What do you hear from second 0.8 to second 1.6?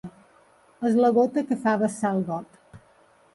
És la gota que